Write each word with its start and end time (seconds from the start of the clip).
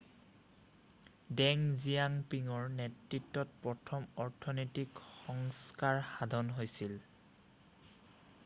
ডেং 1.41 1.59
জিয়াঅ'পিঙৰ 1.83 2.71
নেতৃত্বত 2.77 3.59
প্ৰথম 3.65 4.07
অৰ্থনৈতিক 4.25 5.03
সংস্কাৰ 5.19 6.01
সাধন 6.09 6.53
হৈছিল 6.61 6.97